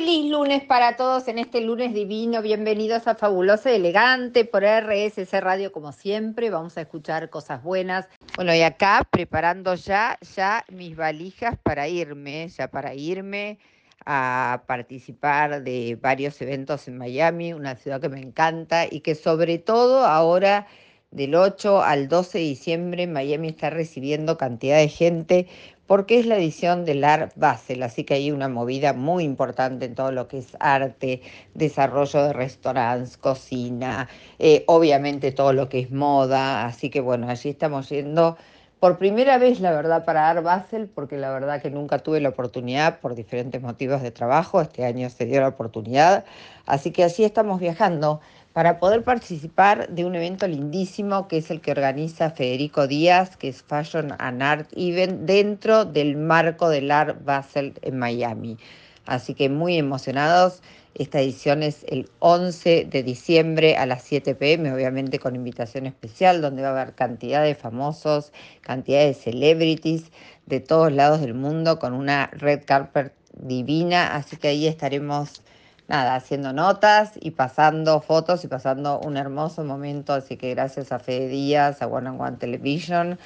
[0.00, 2.40] Feliz lunes para todos en este lunes divino.
[2.40, 6.48] Bienvenidos a Fabuloso y Elegante por RSC Radio como siempre.
[6.48, 8.08] Vamos a escuchar cosas buenas.
[8.34, 13.58] Bueno, y acá preparando ya, ya mis valijas para irme, ya para irme
[14.06, 19.58] a participar de varios eventos en Miami, una ciudad que me encanta y que sobre
[19.58, 20.66] todo ahora
[21.10, 25.48] del 8 al 12 de diciembre Miami está recibiendo cantidad de gente
[25.90, 29.96] porque es la edición del Art Basel, así que hay una movida muy importante en
[29.96, 31.20] todo lo que es arte,
[31.54, 37.50] desarrollo de restaurantes, cocina, eh, obviamente todo lo que es moda, así que bueno, allí
[37.50, 38.36] estamos yendo
[38.78, 42.28] por primera vez, la verdad, para Art Basel, porque la verdad que nunca tuve la
[42.28, 46.24] oportunidad por diferentes motivos de trabajo, este año se dio la oportunidad,
[46.66, 48.20] así que así estamos viajando
[48.52, 53.48] para poder participar de un evento lindísimo que es el que organiza Federico Díaz, que
[53.48, 58.58] es Fashion and Art Event, dentro del marco del Art Basel en Miami.
[59.06, 60.62] Así que muy emocionados.
[60.94, 66.42] Esta edición es el 11 de diciembre a las 7 pm, obviamente con invitación especial,
[66.42, 70.10] donde va a haber cantidad de famosos, cantidad de celebrities
[70.46, 74.16] de todos lados del mundo, con una red carpet divina.
[74.16, 75.42] Así que ahí estaremos
[75.90, 80.12] nada, haciendo notas y pasando fotos y pasando un hermoso momento.
[80.12, 83.18] Así que gracias a Fede Díaz, a One on One Television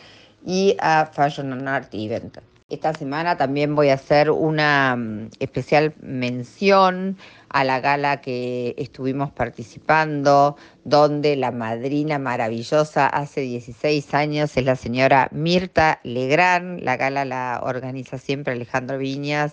[0.47, 2.39] y a Fashion and Art Event.
[2.71, 7.19] Esta semana también voy a hacer una mm, especial mención
[7.51, 14.77] a la gala que estuvimos participando, donde la madrina maravillosa hace 16 años es la
[14.77, 16.81] señora Mirta Legrand.
[16.81, 19.53] La gala la organiza siempre Alejandro Viñas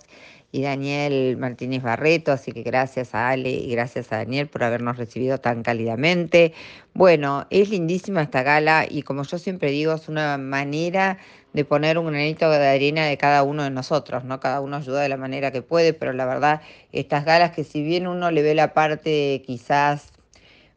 [0.52, 4.98] y Daniel Martínez Barreto, así que gracias a Ale y gracias a Daniel por habernos
[4.98, 6.54] recibido tan cálidamente.
[6.94, 11.18] Bueno, es lindísima esta gala y como yo siempre digo, es una manera
[11.54, 14.40] de poner un granito de arena de cada uno de nosotros, ¿no?
[14.40, 17.84] Cada uno ayuda de la manera que puede, pero la verdad, estas galas que si
[17.84, 20.12] bien uno le ve la parte quizás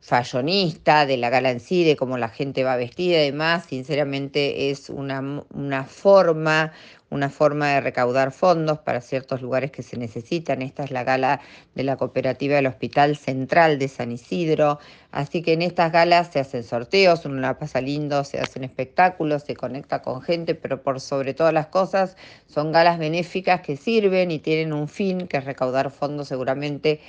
[0.05, 4.69] fallonista de la gala en sí, de cómo la gente va vestida y demás, sinceramente
[4.69, 6.73] es una, una forma,
[7.09, 10.61] una forma de recaudar fondos para ciertos lugares que se necesitan.
[10.61, 11.41] Esta es la gala
[11.75, 14.79] de la cooperativa del Hospital Central de San Isidro.
[15.11, 19.45] Así que en estas galas se hacen sorteos, uno la pasa lindo, se hacen espectáculos,
[19.45, 24.31] se conecta con gente, pero por sobre todas las cosas son galas benéficas que sirven
[24.31, 27.01] y tienen un fin, que es recaudar fondos seguramente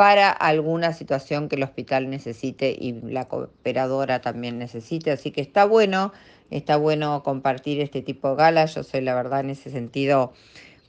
[0.00, 5.10] para alguna situación que el hospital necesite y la cooperadora también necesite.
[5.10, 6.14] Así que está bueno
[6.50, 8.74] está bueno compartir este tipo de galas.
[8.74, 10.32] Yo soy la verdad en ese sentido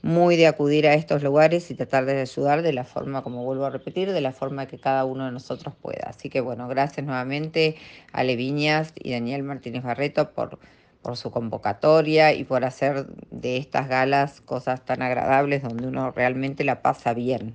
[0.00, 3.66] muy de acudir a estos lugares y tratar de ayudar de la forma, como vuelvo
[3.66, 6.06] a repetir, de la forma que cada uno de nosotros pueda.
[6.06, 7.76] Así que bueno, gracias nuevamente
[8.12, 10.58] a Leviñas y Daniel Martínez Barreto por,
[11.02, 16.64] por su convocatoria y por hacer de estas galas cosas tan agradables donde uno realmente
[16.64, 17.54] la pasa bien.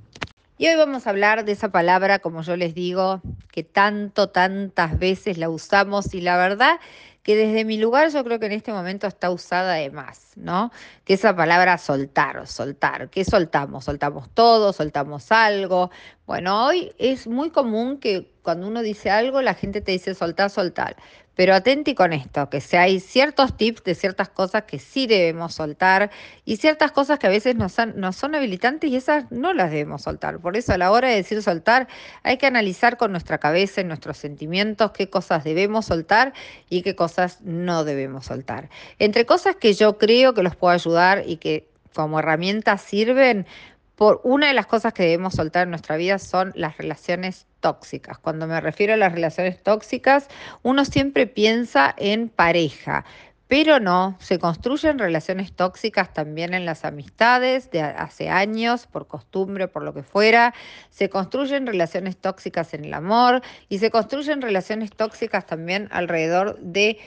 [0.60, 4.98] Y hoy vamos a hablar de esa palabra, como yo les digo, que tanto, tantas
[4.98, 6.80] veces la usamos y la verdad
[7.28, 10.72] que desde mi lugar yo creo que en este momento está usada de más, ¿no?
[11.04, 13.84] Que esa palabra soltar, soltar, ¿qué soltamos?
[13.84, 15.92] Soltamos todo, soltamos algo.
[16.26, 20.50] Bueno, hoy es muy común que cuando uno dice algo la gente te dice soltar,
[20.50, 20.96] soltar.
[21.38, 25.54] Pero atenti con esto, que si hay ciertos tips de ciertas cosas que sí debemos
[25.54, 26.10] soltar
[26.46, 27.74] y ciertas cosas que a veces nos,
[28.16, 30.40] son habilitantes y esas no las debemos soltar.
[30.40, 31.88] Por eso a la hora de decir soltar
[32.24, 36.34] hay que analizar con nuestra cabeza y nuestros sentimientos qué cosas debemos soltar
[36.70, 38.70] y qué cosas no debemos soltar.
[39.00, 43.48] Entre cosas que yo creo que los puedo ayudar y que como herramientas sirven,
[43.96, 48.20] por una de las cosas que debemos soltar en nuestra vida son las relaciones tóxicas.
[48.20, 50.28] Cuando me refiero a las relaciones tóxicas,
[50.62, 53.06] uno siempre piensa en pareja,
[53.48, 59.70] pero no, se construyen relaciones tóxicas también en las amistades de hace años, por costumbre,
[59.70, 60.54] por lo que fuera.
[60.90, 66.98] Se construyen relaciones tóxicas en el amor y se construyen relaciones tóxicas también alrededor de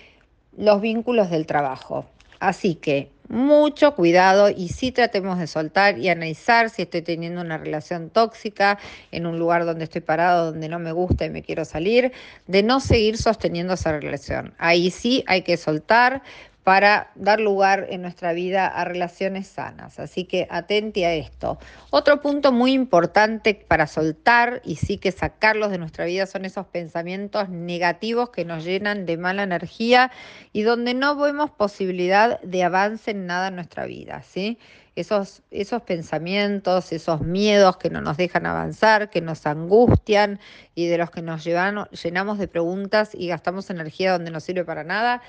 [0.57, 2.07] los vínculos del trabajo.
[2.39, 7.59] Así que mucho cuidado y sí tratemos de soltar y analizar si estoy teniendo una
[7.59, 8.79] relación tóxica
[9.13, 12.13] en un lugar donde estoy parado, donde no me gusta y me quiero salir,
[12.49, 14.53] de no seguir sosteniendo esa relación.
[14.59, 16.23] Ahí sí hay que soltar,
[16.71, 19.99] para dar lugar en nuestra vida a relaciones sanas.
[19.99, 21.59] Así que atente a esto.
[21.91, 26.67] Otro punto muy importante para soltar y sí que sacarlos de nuestra vida son esos
[26.67, 30.13] pensamientos negativos que nos llenan de mala energía
[30.53, 34.57] y donde no vemos posibilidad de avance en nada en nuestra vida, ¿sí?
[34.95, 40.39] Esos, esos pensamientos, esos miedos que no nos dejan avanzar, que nos angustian
[40.77, 44.65] y de los que nos llevan, llenamos de preguntas y gastamos energía donde no sirve
[44.65, 45.23] para nada,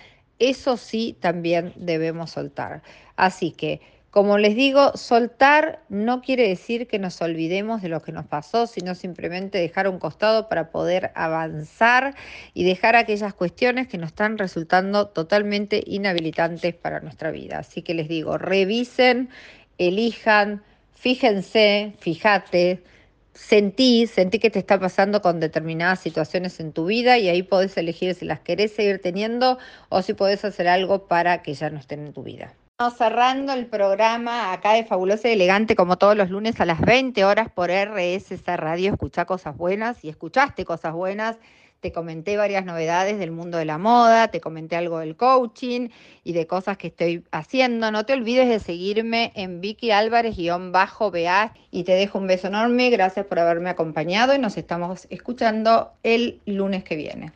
[0.50, 2.84] eso sí también debemos soltar.
[3.16, 8.12] Así que Como les digo, soltar no quiere decir que nos olvidemos de lo que
[8.12, 12.14] nos pasó, sino simplemente dejar un costado para poder avanzar
[12.54, 17.60] y dejar aquellas cuestiones que nos están resultando totalmente inhabilitantes para nuestra vida.
[17.60, 19.30] Así que les digo, revisen,
[19.78, 20.62] elijan,
[20.92, 22.84] fíjense, fíjate,
[23.33, 27.78] sentí, sentí que te está pasando con determinadas situaciones en tu vida y ahí podés
[27.78, 29.57] elegir si las querés seguir teniendo
[29.89, 32.56] o si podés hacer algo para que ya no estén en tu vida
[32.89, 37.24] cerrando el programa acá de Fabulosa y Elegante, como todos los lunes a las 20
[37.25, 38.94] horas por RSS Radio.
[38.94, 41.38] Escucha cosas buenas y escuchaste cosas buenas.
[41.81, 45.89] Te comenté varias novedades del mundo de la moda, te comenté algo del coaching
[46.24, 47.92] y de cosas que estoy haciendo.
[47.92, 52.92] No te olvides de seguirme en Vicky Álvarez-BA y te dejo un beso enorme.
[52.92, 57.30] Gracias por haberme acompañado y nos estamos escuchando el lunes que viene.